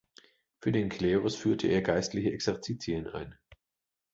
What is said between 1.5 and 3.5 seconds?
er geistliche Exerzitien ein.